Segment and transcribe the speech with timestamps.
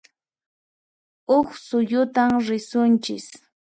[1.29, 3.27] Huq suyutan risunchis